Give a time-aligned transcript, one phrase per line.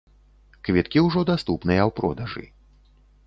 [0.69, 2.45] Квіткі ўжо даступныя ў продажы.